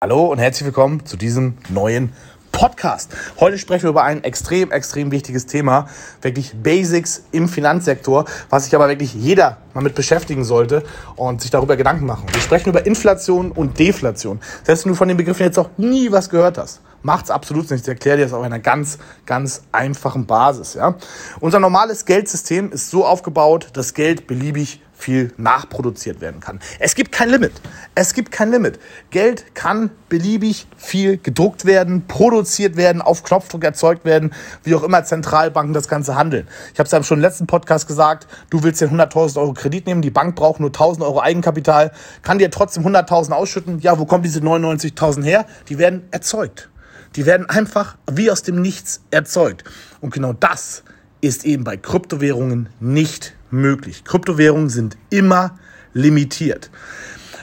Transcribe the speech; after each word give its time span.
Hallo 0.00 0.26
und 0.26 0.38
herzlich 0.38 0.64
willkommen 0.64 1.04
zu 1.06 1.16
diesem 1.16 1.54
neuen 1.70 2.12
Podcast. 2.52 3.16
Heute 3.40 3.58
sprechen 3.58 3.82
wir 3.82 3.90
über 3.90 4.04
ein 4.04 4.22
extrem, 4.22 4.70
extrem 4.70 5.10
wichtiges 5.10 5.46
Thema. 5.46 5.88
Wirklich 6.22 6.52
Basics 6.54 7.24
im 7.32 7.48
Finanzsektor, 7.48 8.24
was 8.48 8.66
sich 8.66 8.76
aber 8.76 8.88
wirklich 8.88 9.12
jeder 9.12 9.56
mal 9.74 9.80
mit 9.80 9.96
beschäftigen 9.96 10.44
sollte 10.44 10.84
und 11.16 11.40
sich 11.40 11.50
darüber 11.50 11.76
Gedanken 11.76 12.06
machen. 12.06 12.26
Wir 12.32 12.40
sprechen 12.40 12.68
über 12.68 12.86
Inflation 12.86 13.50
und 13.50 13.80
Deflation. 13.80 14.38
Selbst 14.62 14.84
wenn 14.84 14.92
du 14.92 14.96
von 14.96 15.08
den 15.08 15.16
Begriffen 15.16 15.42
jetzt 15.42 15.58
auch 15.58 15.70
nie 15.78 16.12
was 16.12 16.30
gehört 16.30 16.58
hast, 16.58 16.80
macht's 17.02 17.30
absolut 17.30 17.70
nichts. 17.70 17.86
Ich 17.86 17.92
erkläre 17.92 18.18
dir 18.18 18.24
das 18.24 18.32
auf 18.32 18.42
einer 18.42 18.58
ganz, 18.58 18.98
ganz 19.26 19.62
einfachen 19.72 20.26
Basis. 20.26 20.74
Ja? 20.74 20.96
Unser 21.40 21.60
normales 21.60 22.04
Geldsystem 22.04 22.72
ist 22.72 22.90
so 22.90 23.06
aufgebaut, 23.06 23.68
dass 23.72 23.94
Geld 23.94 24.26
beliebig 24.26 24.80
viel 24.98 25.32
nachproduziert 25.36 26.20
werden 26.20 26.40
kann. 26.40 26.58
Es 26.80 26.96
gibt 26.96 27.12
kein 27.12 27.30
Limit. 27.30 27.52
Es 27.94 28.14
gibt 28.14 28.32
kein 28.32 28.50
Limit. 28.50 28.80
Geld 29.10 29.54
kann 29.54 29.90
beliebig 30.08 30.66
viel 30.76 31.18
gedruckt 31.18 31.64
werden, 31.64 32.06
produziert 32.08 32.76
werden, 32.76 33.00
auf 33.00 33.22
Knopfdruck 33.22 33.62
erzeugt 33.62 34.04
werden, 34.04 34.32
wie 34.64 34.74
auch 34.74 34.82
immer 34.82 35.04
Zentralbanken 35.04 35.72
das 35.72 35.86
Ganze 35.86 36.16
handeln. 36.16 36.48
Ich 36.72 36.80
habe 36.80 36.86
es 36.86 36.90
ja 36.90 37.02
schon 37.04 37.18
im 37.18 37.22
letzten 37.22 37.46
Podcast 37.46 37.86
gesagt, 37.86 38.26
du 38.50 38.64
willst 38.64 38.80
dir 38.80 38.88
100.000 38.88 39.38
Euro 39.38 39.52
Kredit 39.52 39.86
nehmen, 39.86 40.02
die 40.02 40.10
Bank 40.10 40.34
braucht 40.34 40.58
nur 40.58 40.70
1.000 40.70 41.02
Euro 41.02 41.20
Eigenkapital, 41.20 41.92
kann 42.22 42.38
dir 42.38 42.50
trotzdem 42.50 42.84
100.000 42.84 43.30
ausschütten. 43.30 43.78
Ja, 43.78 44.00
wo 44.00 44.04
kommen 44.04 44.24
diese 44.24 44.40
99.000 44.40 45.22
her? 45.22 45.46
Die 45.68 45.78
werden 45.78 46.08
erzeugt. 46.10 46.70
Die 47.16 47.26
werden 47.26 47.48
einfach 47.48 47.96
wie 48.10 48.30
aus 48.30 48.42
dem 48.42 48.60
Nichts 48.60 49.02
erzeugt. 49.10 49.64
Und 50.00 50.12
genau 50.12 50.32
das 50.32 50.82
ist 51.20 51.44
eben 51.44 51.64
bei 51.64 51.76
Kryptowährungen 51.76 52.68
nicht 52.80 53.34
möglich. 53.50 54.04
Kryptowährungen 54.04 54.68
sind 54.68 54.96
immer 55.10 55.58
limitiert. 55.92 56.70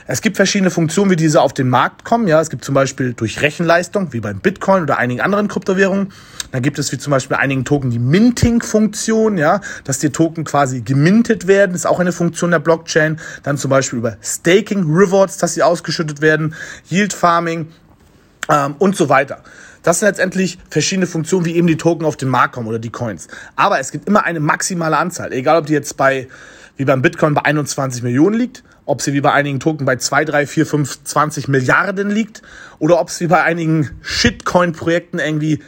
Es 0.08 0.22
gibt 0.22 0.36
verschiedene 0.36 0.70
Funktionen, 0.70 1.10
wie 1.10 1.16
diese 1.16 1.40
auf 1.40 1.52
den 1.52 1.68
Markt 1.68 2.04
kommen. 2.04 2.28
Ja, 2.28 2.40
es 2.40 2.48
gibt 2.48 2.64
zum 2.64 2.76
Beispiel 2.76 3.12
durch 3.12 3.42
Rechenleistung, 3.42 4.12
wie 4.12 4.20
beim 4.20 4.38
Bitcoin 4.38 4.84
oder 4.84 4.98
einigen 4.98 5.20
anderen 5.20 5.48
Kryptowährungen. 5.48 6.12
Dann 6.52 6.62
gibt 6.62 6.78
es 6.78 6.92
wie 6.92 6.98
zum 6.98 7.10
Beispiel 7.10 7.36
einigen 7.36 7.64
Token 7.64 7.90
die 7.90 7.98
Minting-Funktion, 7.98 9.36
ja, 9.36 9.60
dass 9.82 9.98
die 9.98 10.10
Token 10.10 10.44
quasi 10.44 10.82
gemintet 10.82 11.48
werden, 11.48 11.74
ist 11.74 11.86
auch 11.86 11.98
eine 11.98 12.12
Funktion 12.12 12.52
der 12.52 12.60
Blockchain. 12.60 13.18
Dann 13.42 13.58
zum 13.58 13.68
Beispiel 13.68 13.98
über 13.98 14.16
Staking 14.22 14.84
Rewards, 14.84 15.38
dass 15.38 15.54
sie 15.54 15.64
ausgeschüttet 15.64 16.20
werden, 16.20 16.54
Yield 16.88 17.12
Farming 17.12 17.68
ähm, 18.48 18.74
und 18.78 18.96
so 18.96 19.08
weiter. 19.08 19.42
Das 19.82 20.00
sind 20.00 20.08
letztendlich 20.08 20.58
verschiedene 20.68 21.06
Funktionen, 21.06 21.44
wie 21.44 21.54
eben 21.54 21.66
die 21.68 21.76
Token 21.76 22.04
auf 22.06 22.16
den 22.16 22.28
Markt 22.28 22.54
kommen 22.54 22.66
oder 22.66 22.78
die 22.78 22.90
Coins. 22.90 23.28
Aber 23.54 23.78
es 23.78 23.92
gibt 23.92 24.08
immer 24.08 24.24
eine 24.24 24.40
maximale 24.40 24.96
Anzahl. 24.96 25.32
Egal, 25.32 25.58
ob 25.58 25.66
die 25.66 25.74
jetzt 25.74 25.96
bei, 25.96 26.26
wie 26.76 26.84
beim 26.84 27.02
Bitcoin 27.02 27.34
bei 27.34 27.42
21 27.44 28.02
Millionen 28.02 28.36
liegt, 28.36 28.64
ob 28.84 29.00
sie 29.00 29.12
wie 29.12 29.20
bei 29.20 29.32
einigen 29.32 29.60
Token 29.60 29.86
bei 29.86 29.96
2, 29.96 30.24
3, 30.24 30.46
4, 30.46 30.66
5, 30.66 31.04
20 31.04 31.48
Milliarden 31.48 32.10
liegt 32.10 32.42
oder 32.78 33.00
ob 33.00 33.08
es 33.08 33.20
wie 33.20 33.26
bei 33.28 33.42
einigen 33.42 33.90
Shitcoin-Projekten 34.02 35.18
irgendwie 35.18 35.62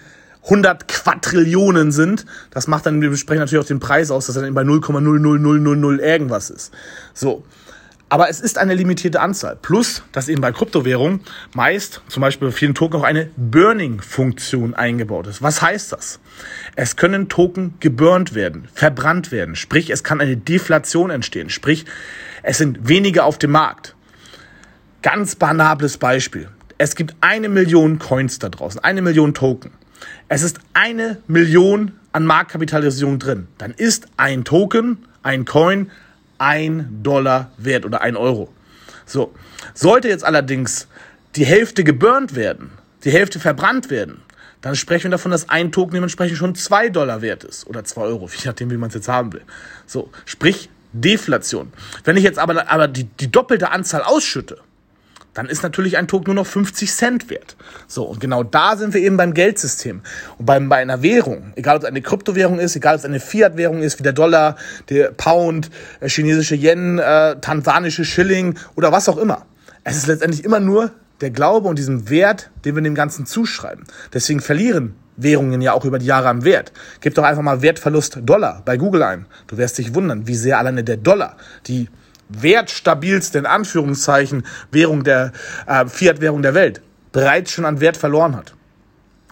100 0.45 0.89
Quadrillionen 0.89 1.93
sind. 1.93 2.25
Das 2.51 2.67
macht 2.67 2.87
dann, 2.87 3.01
wir 3.01 3.11
besprechen 3.11 3.41
natürlich 3.41 3.65
auch 3.65 3.69
den 3.69 3.81
Preis 3.81 4.11
aus, 4.11 4.27
dass 4.27 4.37
er 4.37 4.43
dann 4.43 4.55
bei 4.55 4.63
0,00000 4.63 5.99
irgendwas 6.01 6.51
ist. 6.51 6.73
So. 7.15 7.45
Aber 8.11 8.31
es 8.31 8.41
ist 8.41 8.57
eine 8.57 8.75
limitierte 8.75 9.21
Anzahl. 9.21 9.57
Plus, 9.61 10.03
dass 10.13 10.29
eben 10.29 10.41
bei 10.41 10.51
Kryptowährungen 10.51 11.21
meist, 11.55 12.01
zum 12.09 12.23
Beispiel 12.23 12.49
bei 12.49 12.53
vielen 12.53 12.75
Token, 12.75 13.01
auch 13.01 13.05
eine 13.05 13.29
Burning-Funktion 13.37 14.75
eingebaut 14.75 15.27
ist. 15.27 15.43
Was 15.43 15.61
heißt 15.61 15.93
das? 15.93 16.19
Es 16.75 16.97
können 16.97 17.29
Token 17.29 17.75
geburnt 17.81 18.35
werden, 18.35 18.67
verbrannt 18.73 19.31
werden. 19.31 19.57
Sprich, 19.57 19.91
es 19.91 20.05
kann 20.05 20.21
eine 20.21 20.39
Deflation 20.39 21.11
entstehen. 21.11 21.51
Sprich, 21.51 21.85
es 22.43 22.57
sind 22.59 22.89
weniger 22.89 23.25
auf 23.25 23.37
dem 23.37 23.51
Markt. 23.51 23.95
Ganz 25.03 25.37
banables 25.37 25.99
Beispiel. 25.99 26.49
Es 26.79 26.95
gibt 26.95 27.15
eine 27.21 27.49
Million 27.49 27.99
Coins 27.99 28.39
da 28.39 28.49
draußen, 28.49 28.83
eine 28.83 29.03
Million 29.03 29.35
Token. 29.35 29.73
Es 30.29 30.43
ist 30.43 30.61
eine 30.73 31.19
Million 31.27 31.93
an 32.13 32.25
Marktkapitalisierung 32.25 33.19
drin. 33.19 33.49
Dann 33.59 33.73
ist 33.73 34.07
ein 34.17 34.45
Token, 34.45 34.99
ein 35.23 35.45
Coin, 35.45 35.91
ein 36.39 37.01
Dollar 37.03 37.51
wert 37.59 37.85
oder 37.85 38.01
ein 38.01 38.17
Euro. 38.17 38.53
So. 39.07 39.35
Sollte 39.75 40.09
jetzt 40.09 40.25
allerdings 40.25 40.89
die 41.37 41.45
Hälfte 41.45 41.85
geburnt 41.85 42.35
werden, 42.35 42.71
die 43.05 43.11
Hälfte 43.11 43.41
verbrannt 43.41 43.91
werden, 43.91 44.23
dann 44.61 44.75
sprechen 44.75 45.05
wir 45.05 45.11
davon, 45.13 45.31
dass 45.31 45.49
ein 45.49 45.71
Token 45.71 45.95
dementsprechend 45.95 46.37
schon 46.37 46.55
zwei 46.55 46.89
Dollar 46.89 47.23
wert 47.23 47.45
ist 47.45 47.67
oder 47.67 47.85
zwei 47.85 48.03
Euro, 48.03 48.29
je 48.37 48.47
nachdem, 48.47 48.71
wie 48.71 48.77
man 48.77 48.89
es 48.89 48.95
jetzt 48.95 49.09
haben 49.09 49.33
will. 49.33 49.43
So, 49.87 50.11
sprich 50.25 50.69
Deflation. 50.93 51.73
Wenn 52.05 52.17
ich 52.17 52.25
jetzt 52.25 52.39
aber, 52.39 52.71
aber 52.71 52.89
die, 52.89 53.05
die 53.05 53.31
doppelte 53.31 53.71
Anzahl 53.71 54.03
ausschütte, 54.03 54.59
dann 55.35 55.47
ist 55.47 55.63
natürlich 55.63 55.97
ein 55.97 56.09
Token 56.09 56.27
nur 56.27 56.43
noch 56.43 56.47
50 56.47 56.91
Cent 56.91 57.31
wert. 57.31 57.57
So, 57.87 58.05
und 58.05 58.21
genau 58.21 58.43
da 58.43 58.77
sind 58.77 58.95
wir 58.95 59.01
eben 59.01 59.17
beim 59.17 59.35
Geldsystem. 59.35 60.01
Und 60.39 60.47
beim, 60.47 60.69
bei 60.69 60.77
einer 60.77 61.03
Währung, 61.03 61.53
egal 61.57 61.77
ob 61.77 61.83
es 61.83 61.89
eine 61.89 62.03
Kryptowährung 62.03 62.59
ist, 62.59 62.75
egal 62.77 62.95
ob 62.95 63.01
es 63.01 63.05
eine 63.05 63.21
Fiat-Währung 63.21 63.83
ist, 63.83 63.99
wie 63.99 64.03
der 64.03 64.13
Dollar, 64.13 64.57
der 64.89 65.13
Pound, 65.13 65.71
äh, 66.01 66.09
chinesische 66.09 66.55
Yen, 66.55 66.99
äh, 66.99 67.37
tansanische 67.41 68.05
Schilling 68.05 68.59
oder 68.75 68.93
was 68.93 69.09
auch 69.09 69.19
immer. 69.19 69.47
Es 69.85 69.97
ist 69.97 70.07
letztendlich 70.07 70.45
immer 70.45 70.61
nur 70.61 70.91
der 71.21 71.31
Glaube 71.31 71.69
und 71.69 71.79
diesem 71.79 72.11
Wert, 72.11 72.51
den 72.65 72.75
wir 72.75 72.83
dem 72.83 72.95
Ganzen 72.95 73.27
zuschreiben. 73.27 73.85
Deswegen 74.13 74.41
verlieren 74.41 74.95
Währungen 75.17 75.61
ja 75.61 75.73
auch 75.73 75.85
über 75.85 75.99
die 75.99 76.07
Jahre 76.07 76.29
am 76.29 76.45
Wert. 76.45 76.73
Gib 77.01 77.15
doch 77.15 77.25
einfach 77.25 77.43
mal 77.43 77.63
Wertverlust 77.63 78.21
Dollar 78.23 78.63
bei 78.65 78.77
Google 78.77 79.03
ein. 79.03 79.27
Du 79.49 79.59
wirst 79.59 79.79
dich 79.79 79.95
wundern, 79.95 80.27
wie 80.27 80.37
sehr 80.37 80.59
alleine 80.59 80.85
der 80.85 80.97
Dollar, 80.97 81.37
die 81.67 81.89
wertstabilste, 82.29 83.39
in 83.39 83.47
Anführungszeichen, 83.47 84.45
Währung 84.71 85.05
der, 85.05 85.33
äh, 85.67 85.87
Fiat-Währung 85.87 86.43
der 86.43 86.55
Welt, 86.55 86.83
bereits 87.13 87.53
schon 87.53 87.65
an 87.65 87.81
Wert 87.81 87.97
verloren 87.97 88.37
hat. 88.37 88.55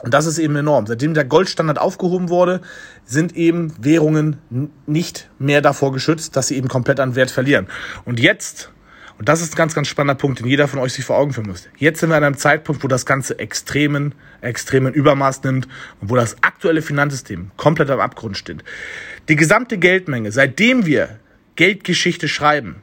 Und 0.03 0.13
das 0.13 0.27
ist 0.27 0.39
eben 0.39 0.57
enorm. 0.57 0.87
Seitdem 0.87 1.15
der 1.15 1.25
Goldstandard 1.25 1.79
aufgehoben 1.79 2.29
wurde, 2.29 2.61
sind 3.05 3.35
eben 3.35 3.73
Währungen 3.81 4.39
nicht 4.87 5.29
mehr 5.39 5.63
davor 5.63 5.93
geschützt, 5.93 6.37
dass 6.37 6.49
sie 6.49 6.57
eben 6.57 6.69
komplett 6.69 7.01
an 7.01 7.17
Wert 7.17 7.31
verlieren. 7.31 7.67
Und 8.05 8.21
jetzt, 8.21 8.71
und 9.19 9.29
das 9.29 9.41
ist 9.41 9.55
ein 9.55 9.57
ganz, 9.57 9.75
ganz 9.75 9.89
spannender 9.89 10.15
Punkt, 10.15 10.41
den 10.41 10.47
jeder 10.47 10.69
von 10.69 10.81
euch 10.81 10.93
sich 10.93 11.05
vor 11.05 11.17
Augen 11.17 11.33
führen 11.33 11.49
muss. 11.49 11.69
Jetzt 11.79 12.01
sind 12.01 12.11
wir 12.11 12.17
an 12.17 12.25
einem 12.25 12.37
Zeitpunkt, 12.37 12.85
wo 12.85 12.89
das 12.89 13.07
Ganze 13.07 13.39
extremen, 13.39 14.15
extremen 14.43 14.93
Übermaß 14.93 15.43
nimmt 15.45 15.67
und 16.01 16.11
wo 16.11 16.17
das 16.17 16.37
aktuelle 16.43 16.83
Finanzsystem 16.83 17.51
komplett 17.57 17.89
am 17.89 18.01
Abgrund 18.01 18.37
steht. 18.37 18.63
Die 19.31 19.37
gesamte 19.37 19.79
Geldmenge, 19.79 20.31
seitdem 20.31 20.85
wir 20.85 21.19
Geldgeschichte 21.57 22.29
schreiben, 22.29 22.77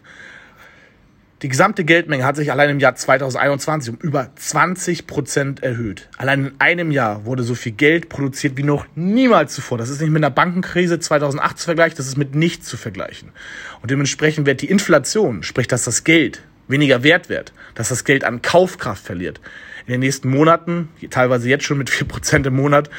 die 1.44 1.50
gesamte 1.50 1.84
Geldmenge 1.84 2.24
hat 2.24 2.38
sich 2.38 2.54
allein 2.54 2.70
im 2.70 2.80
Jahr 2.80 2.96
2021 2.96 3.94
um 3.94 4.00
über 4.00 4.30
20 4.34 5.08
Prozent 5.08 5.62
erhöht. 5.62 6.08
Allein 6.18 6.46
in 6.46 6.54
einem 6.60 6.90
Jahr 6.90 7.26
wurde 7.26 7.44
so 7.44 7.54
viel 7.54 7.74
Geld 7.74 8.08
produziert 8.08 8.56
wie 8.56 8.64
noch 8.64 8.86
niemals 8.96 9.54
zuvor. 9.54 9.78
Das 9.78 9.90
ist 9.90 10.00
nicht 10.00 10.10
mit 10.10 10.24
einer 10.24 10.34
Bankenkrise 10.34 11.00
2008 11.00 11.60
zu 11.60 11.66
vergleichen, 11.66 11.98
das 11.98 12.08
ist 12.08 12.18
mit 12.18 12.34
nichts 12.34 12.70
zu 12.70 12.78
vergleichen. 12.78 13.34
Und 13.82 13.92
dementsprechend 13.92 14.46
wird 14.46 14.62
die 14.62 14.70
Inflation, 14.70 15.44
sprich, 15.44 15.68
dass 15.68 15.84
das 15.84 16.06
Geld 16.06 16.42
weniger 16.74 17.04
wert 17.04 17.30
wird, 17.30 17.54
dass 17.76 17.88
das 17.88 18.04
Geld 18.04 18.26
an 18.26 18.42
Kaufkraft 18.42 19.06
verliert, 19.06 19.40
in 19.86 19.94
den 19.94 20.00
nächsten 20.02 20.30
Monaten, 20.30 20.90
teilweise 21.10 21.48
jetzt 21.50 21.64
schon 21.64 21.78
mit 21.78 21.90
4% 21.90 22.46
im 22.46 22.56
Monat, 22.56 22.90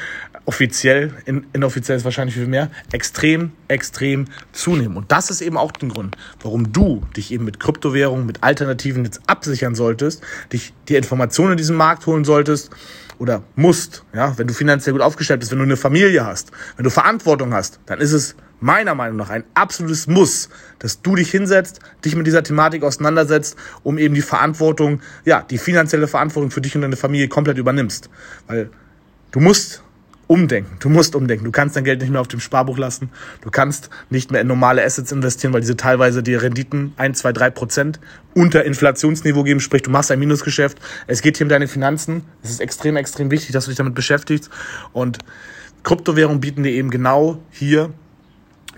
offiziell, 0.45 1.13
in, 1.25 1.45
inoffiziell 1.53 1.97
ist 1.97 2.05
wahrscheinlich 2.05 2.35
viel 2.35 2.47
mehr, 2.47 2.69
extrem, 2.91 3.51
extrem 3.67 4.25
zunehmen. 4.51 4.95
Und 4.95 5.11
das 5.11 5.29
ist 5.29 5.41
eben 5.41 5.57
auch 5.57 5.71
der 5.71 5.89
Grund, 5.89 6.15
warum 6.41 6.71
du 6.71 7.03
dich 7.17 7.31
eben 7.31 7.45
mit 7.45 7.59
Kryptowährungen, 7.59 8.25
mit 8.25 8.43
Alternativen 8.43 9.03
jetzt 9.03 9.21
absichern 9.27 9.75
solltest, 9.75 10.23
dich 10.53 10.73
die 10.87 10.95
Informationen 10.95 11.53
in 11.53 11.57
diesem 11.57 11.75
Markt 11.75 12.05
holen 12.05 12.25
solltest 12.25 12.71
oder 13.19 13.43
musst, 13.55 14.03
ja, 14.13 14.37
wenn 14.37 14.47
du 14.47 14.53
finanziell 14.53 14.93
gut 14.93 15.01
aufgestellt 15.01 15.39
bist, 15.39 15.51
wenn 15.51 15.59
du 15.59 15.63
eine 15.63 15.77
Familie 15.77 16.25
hast, 16.25 16.51
wenn 16.75 16.83
du 16.83 16.89
Verantwortung 16.89 17.53
hast, 17.53 17.79
dann 17.85 17.99
ist 17.99 18.11
es 18.11 18.35
meiner 18.59 18.95
Meinung 18.95 19.17
nach 19.17 19.29
ein 19.29 19.43
absolutes 19.53 20.07
Muss, 20.07 20.49
dass 20.79 21.01
du 21.01 21.15
dich 21.15 21.29
hinsetzt, 21.29 21.79
dich 22.03 22.15
mit 22.15 22.27
dieser 22.27 22.43
Thematik 22.43 22.83
auseinandersetzt, 22.83 23.57
um 23.83 23.97
eben 23.97 24.15
die 24.15 24.21
Verantwortung, 24.21 25.01
ja, 25.23 25.41
die 25.41 25.57
finanzielle 25.57 26.07
Verantwortung 26.07 26.51
für 26.51 26.61
dich 26.61 26.75
und 26.75 26.81
deine 26.81 26.95
Familie 26.95 27.27
komplett 27.27 27.57
übernimmst. 27.57 28.09
Weil 28.47 28.69
du 29.31 29.39
musst 29.39 29.83
umdenken. 30.27 30.77
Du 30.79 30.89
musst 30.89 31.15
umdenken. 31.15 31.45
Du 31.45 31.51
kannst 31.51 31.75
dein 31.75 31.83
Geld 31.83 32.01
nicht 32.01 32.09
mehr 32.09 32.21
auf 32.21 32.27
dem 32.27 32.39
Sparbuch 32.39 32.77
lassen. 32.77 33.09
Du 33.41 33.51
kannst 33.51 33.89
nicht 34.09 34.31
mehr 34.31 34.41
in 34.41 34.47
normale 34.47 34.83
Assets 34.83 35.11
investieren, 35.11 35.53
weil 35.53 35.61
diese 35.61 35.77
teilweise 35.77 36.23
die 36.23 36.35
Renditen 36.35 36.93
1, 36.97 37.19
2, 37.19 37.33
3 37.33 37.49
Prozent 37.51 37.99
unter 38.33 38.63
Inflationsniveau 38.63 39.43
geben. 39.43 39.59
Sprich, 39.59 39.83
du 39.83 39.91
machst 39.91 40.11
ein 40.11 40.19
Minusgeschäft. 40.19 40.79
Es 41.07 41.21
geht 41.21 41.37
hier 41.37 41.45
um 41.45 41.49
deine 41.49 41.67
Finanzen. 41.67 42.23
Es 42.43 42.49
ist 42.49 42.61
extrem, 42.61 42.95
extrem 42.95 43.31
wichtig, 43.31 43.51
dass 43.51 43.65
du 43.65 43.71
dich 43.71 43.77
damit 43.77 43.93
beschäftigst. 43.93 44.49
Und 44.93 45.19
Kryptowährungen 45.83 46.41
bieten 46.41 46.63
dir 46.63 46.71
eben 46.71 46.89
genau 46.89 47.39
hier 47.51 47.93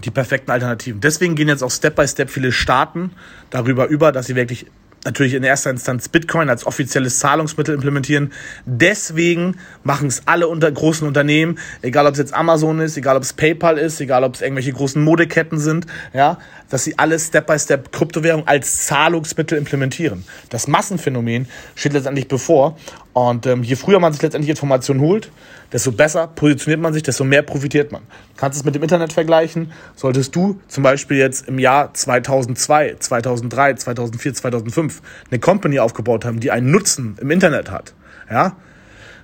die 0.04 0.12
perfekten 0.12 0.52
Alternativen. 0.52 1.02
Deswegen 1.02 1.36
gehen 1.36 1.48
jetzt 1.48 1.64
auch 1.64 1.72
Step 1.72 1.96
by 1.96 2.08
Step 2.08 2.30
viele 2.30 2.52
Staaten 2.52 3.12
darüber 3.50 3.88
über, 3.88 4.12
dass 4.12 4.28
sie 4.28 4.36
wirklich 4.36 4.68
natürlich 5.08 5.34
in 5.34 5.44
erster 5.44 5.70
Instanz 5.70 6.10
Bitcoin 6.10 6.50
als 6.50 6.66
offizielles 6.66 7.20
Zahlungsmittel 7.20 7.74
implementieren. 7.74 8.34
Deswegen 8.66 9.56
machen 9.84 10.08
es 10.08 10.24
alle 10.26 10.48
unter 10.48 10.70
großen 10.70 11.08
Unternehmen, 11.08 11.58
egal 11.82 12.06
ob 12.06 12.14
es 12.14 12.20
jetzt 12.20 12.34
Amazon 12.34 12.80
ist, 12.80 12.98
egal 12.98 13.16
ob 13.16 13.24
es 13.24 13.34
PayPal 13.34 13.78
ist, 13.78 14.02
egal 14.02 14.24
ob 14.24 14.36
es 14.36 14.42
irgendwelche 14.42 14.74
großen 14.74 15.02
Modeketten 15.02 15.60
sind, 15.60 15.88
ja, 16.14 16.38
dass 16.70 16.84
sie 16.84 17.00
alles 17.00 17.28
Step 17.28 17.48
by 17.48 17.58
Step 17.58 17.92
Kryptowährung 17.92 18.46
als 18.48 18.86
Zahlungsmittel 18.86 19.58
implementieren. 19.58 20.26
Das 20.50 20.68
Massenphänomen 20.68 21.48
steht 21.76 21.94
letztendlich 21.94 22.28
bevor 22.28 22.78
und 23.14 23.48
ähm, 23.48 23.64
je 23.64 23.76
früher 23.76 24.00
man 24.00 24.14
sich 24.14 24.22
letztendlich 24.22 24.50
Informationen 24.50 25.00
holt, 25.00 25.32
desto 25.72 25.92
besser 25.92 26.28
positioniert 26.28 26.82
man 26.82 26.94
sich, 26.94 27.04
desto 27.04 27.24
mehr 27.24 27.42
profitiert 27.42 27.92
man. 27.92 28.04
Du 28.04 28.40
kannst 28.40 28.60
es 28.60 28.66
mit 28.66 28.76
dem 28.76 28.84
Internet 28.84 29.12
vergleichen. 29.14 29.72
Solltest 29.96 30.36
du 30.36 30.60
zum 30.68 30.84
Beispiel 30.84 31.18
jetzt 31.18 31.48
im 31.48 31.60
Jahr 31.60 31.94
2002, 31.94 32.98
2003, 33.00 33.74
2004, 33.76 34.34
2005 34.36 34.97
eine 35.30 35.40
Company 35.40 35.80
aufgebaut 35.80 36.26
haben, 36.26 36.40
die 36.40 36.52
einen 36.52 36.72
Nutzen 36.72 37.18
im 37.20 37.32
Internet 37.32 37.72
hat, 37.72 37.94
ja, 38.30 38.56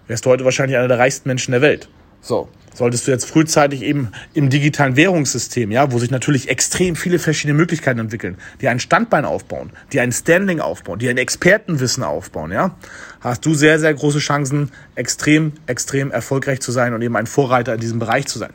wärst 0.08 0.26
du 0.26 0.30
heute 0.30 0.46
wahrscheinlich 0.46 0.78
einer 0.78 0.88
der 0.88 1.00
reichsten 1.00 1.30
Menschen 1.30 1.52
der 1.52 1.62
Welt. 1.62 1.90
So, 2.22 2.50
solltest 2.74 3.08
du 3.08 3.12
jetzt 3.12 3.26
frühzeitig 3.26 3.84
eben 3.84 4.12
im 4.34 4.50
digitalen 4.50 4.96
Währungssystem, 4.96 5.72
ja, 5.72 5.92
wo 5.92 6.00
sich 6.00 6.12
natürlich 6.12 6.50
extrem 6.50 6.96
viele 6.96 7.20
verschiedene 7.20 7.58
Möglichkeiten 7.58 8.00
entwickeln, 8.00 8.38
die 8.62 8.68
ein 8.68 8.80
Standbein 8.80 9.26
aufbauen, 9.26 9.72
die 9.92 10.00
ein 10.00 10.12
Standing 10.12 10.60
aufbauen, 10.60 11.00
die 11.00 11.10
ein 11.10 11.18
Expertenwissen 11.18 12.04
aufbauen, 12.04 12.52
ja, 12.52 12.76
hast 13.22 13.46
du 13.46 13.54
sehr, 13.54 13.80
sehr 13.80 13.94
große 13.94 14.20
Chancen, 14.20 14.72
extrem, 14.96 15.54
extrem 15.68 16.12
erfolgreich 16.12 16.62
zu 16.62 16.72
sein 16.72 16.94
und 16.94 17.02
eben 17.02 17.16
ein 17.16 17.28
Vorreiter 17.28 17.74
in 17.74 17.80
diesem 17.80 18.00
Bereich 18.00 18.28
zu 18.28 18.40
sein. 18.40 18.54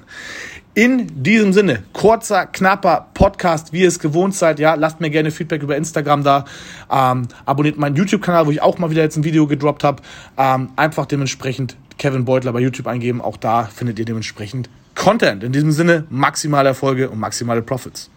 In 0.79 1.25
diesem 1.25 1.53
Sinne, 1.53 1.83
kurzer, 1.93 2.47
knapper 2.47 3.09
Podcast, 3.13 3.73
wie 3.73 3.81
ihr 3.81 3.89
es 3.89 3.99
gewohnt 3.99 4.37
seid. 4.37 4.61
Ja, 4.61 4.75
lasst 4.75 5.01
mir 5.01 5.11
gerne 5.11 5.33
Feedback 5.33 5.61
über 5.61 5.77
Instagram 5.77 6.23
da. 6.23 6.45
Ähm, 6.89 7.27
abonniert 7.47 7.79
meinen 7.79 7.97
YouTube-Kanal, 7.97 8.47
wo 8.47 8.53
ich 8.53 8.63
auch 8.63 8.79
mal 8.79 8.89
wieder 8.89 9.03
jetzt 9.03 9.17
ein 9.17 9.25
Video 9.25 9.49
gedroppt 9.49 9.83
habe. 9.83 10.05
Ähm, 10.37 10.71
einfach 10.77 11.07
dementsprechend 11.07 11.77
Kevin 11.99 12.25
Beutler 12.25 12.53
bei 12.53 12.61
YouTube 12.61 12.87
eingeben. 12.87 13.21
Auch 13.21 13.37
da 13.37 13.65
findet 13.65 13.99
ihr 13.99 14.05
dementsprechend 14.05 14.71
Content. 14.95 15.43
In 15.43 15.51
diesem 15.51 15.73
Sinne 15.73 16.05
maximale 16.11 16.69
Erfolge 16.69 17.11
und 17.11 17.19
maximale 17.19 17.61
Profits. 17.61 18.09